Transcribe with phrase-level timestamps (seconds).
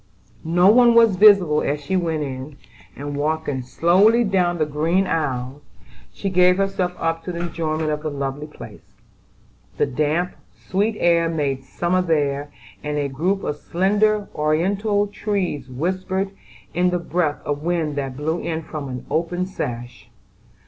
[0.43, 2.57] No one was visible as she went in,
[2.95, 5.61] and walking slowly down the green aisle,
[6.11, 8.95] she gave herself up to the enjoyment of the lovely place.
[9.77, 12.51] The damp, sweet air made summer there,
[12.83, 16.31] and a group of slender, oriental trees whispered
[16.73, 20.09] in the breath of wind that blew in from an open sash.